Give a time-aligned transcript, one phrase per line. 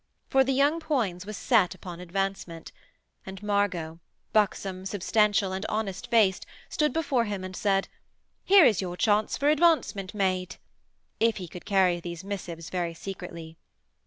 [0.31, 2.71] For the young Poins was set upon advancement,
[3.23, 3.99] and Margot,
[4.33, 7.87] buxom, substantial and honest faced, stood before him and said:
[8.43, 10.55] 'Here is your chance for advancement made...'
[11.19, 13.59] if he could carry these missives very secretly.